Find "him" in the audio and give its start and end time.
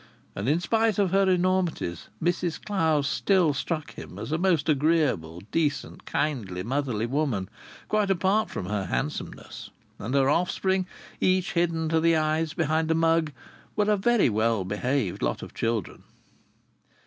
3.93-4.17